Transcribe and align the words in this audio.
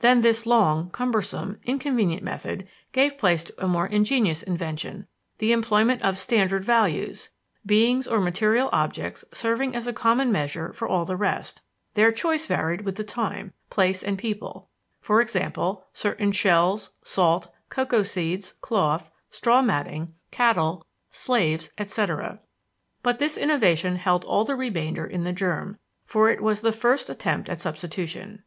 Then 0.00 0.20
this 0.20 0.44
long, 0.44 0.90
cumbersome, 0.90 1.56
inconvenient 1.64 2.22
method 2.22 2.68
gave 2.92 3.16
place 3.16 3.42
to 3.44 3.64
a 3.64 3.66
more 3.66 3.86
ingenious 3.86 4.42
invention 4.42 5.06
the 5.38 5.52
employment 5.52 6.02
of 6.02 6.18
"standard 6.18 6.62
values," 6.66 7.30
beings 7.64 8.06
or 8.06 8.20
material 8.20 8.68
objects 8.74 9.24
serving 9.32 9.74
as 9.74 9.86
a 9.86 9.94
common 9.94 10.30
measure 10.30 10.74
for 10.74 10.86
all 10.86 11.06
the 11.06 11.16
rest: 11.16 11.62
their 11.94 12.12
choice 12.12 12.44
varied 12.44 12.82
with 12.82 12.96
the 12.96 13.04
time, 13.04 13.54
place, 13.70 14.02
and 14.02 14.18
people 14.18 14.68
e.g., 15.08 15.46
certain 15.94 16.32
shells, 16.32 16.90
salt, 17.02 17.50
cocoa 17.70 18.02
seeds, 18.02 18.52
cloth, 18.60 19.10
straw 19.30 19.62
matting, 19.62 20.12
cattle, 20.30 20.84
slaves, 21.10 21.70
etc.; 21.78 22.40
but 23.02 23.18
this 23.18 23.38
innovation 23.38 23.96
held 23.96 24.26
all 24.26 24.44
the 24.44 24.56
remainder 24.56 25.06
in 25.06 25.24
the 25.24 25.32
germ, 25.32 25.78
for 26.04 26.28
it 26.28 26.42
was 26.42 26.60
the 26.60 26.70
first 26.70 27.08
attempt 27.08 27.48
at 27.48 27.62
substitution. 27.62 28.42